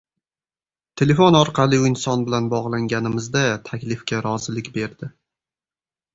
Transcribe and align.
Telefon 1.01 1.37
orqali 1.39 1.79
u 1.81 1.85
inson 1.89 2.23
bilan 2.29 2.47
bogʻlanganimizda, 2.55 3.45
taklifga 3.69 4.25
rozilik 4.31 4.73
berdi. 4.81 5.13